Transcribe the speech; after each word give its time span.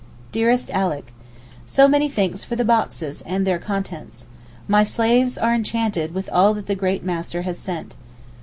DEAREST 0.31 0.71
ALICK, 0.71 1.13
So 1.63 1.87
many 1.87 2.09
thanks 2.09 2.43
for 2.43 2.55
the 2.55 2.65
boxes 2.65 3.21
and 3.21 3.45
their 3.45 3.59
contents. 3.59 4.25
My 4.67 4.83
slaves 4.83 5.37
are 5.37 5.53
enchanted 5.53 6.11
with 6.15 6.27
all 6.33 6.55
that 6.55 6.65
the 6.65 6.73
'great 6.73 7.03
master' 7.03 7.43
has 7.43 7.59
sent. 7.59 7.93